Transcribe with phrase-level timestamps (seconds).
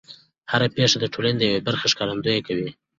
[0.51, 2.69] هر پېښه د ټولنې د یوې برخې ښکارندويي کوي.